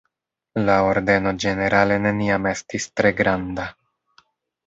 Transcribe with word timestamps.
La 0.67 0.75
ordeno 0.91 1.33
ĝenerale 1.43 1.99
neniam 2.07 2.49
estis 2.53 2.87
tre 3.01 3.11
granda. 3.21 3.67